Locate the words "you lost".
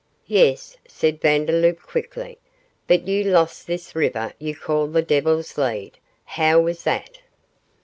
3.07-3.67